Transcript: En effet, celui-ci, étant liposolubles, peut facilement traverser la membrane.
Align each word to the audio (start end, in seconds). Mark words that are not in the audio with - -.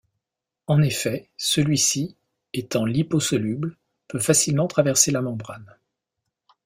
En 0.65 0.81
effet, 0.81 1.29
celui-ci, 1.37 2.15
étant 2.53 2.85
liposolubles, 2.85 3.77
peut 4.07 4.17
facilement 4.17 4.65
traverser 4.67 5.11
la 5.11 5.21
membrane. 5.21 5.77